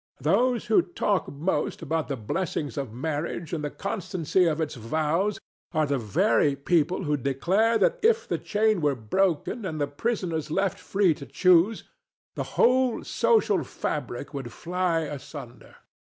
[0.19, 5.39] Those who talk most about the blessings of marriage and the constancy of its vows
[5.73, 10.49] are the very people who declare that if the chain were broken and the prisoners
[10.49, 11.83] left free to choose,
[12.33, 15.75] the whole social fabric would fly asunder.